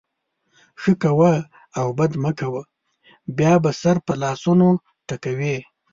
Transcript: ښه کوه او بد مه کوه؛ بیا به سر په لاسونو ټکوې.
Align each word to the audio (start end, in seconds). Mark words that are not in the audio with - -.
ښه 0.81 0.93
کوه 1.03 1.33
او 1.79 1.87
بد 1.99 2.11
مه 2.23 2.31
کوه؛ 2.39 2.61
بیا 3.37 3.53
به 3.63 3.71
سر 3.81 3.97
په 4.05 4.13
لاسونو 4.23 4.67
ټکوې. 5.07 5.57